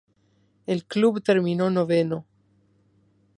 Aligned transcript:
El 0.65 0.85
club 0.85 1.21
terminó 1.21 1.69
noveno. 1.69 2.25